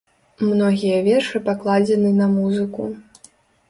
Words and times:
Многія 0.51 1.03
вершы 1.09 1.43
пакладзены 1.51 2.17
на 2.19 2.35
музыку. 2.37 2.93